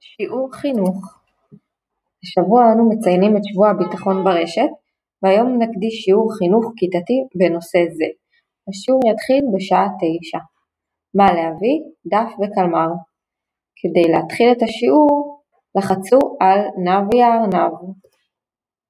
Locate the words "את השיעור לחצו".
14.52-16.18